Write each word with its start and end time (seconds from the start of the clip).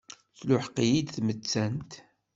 Tluḥeq-iyi-d 0.39 1.09
tmettant. 1.15 1.91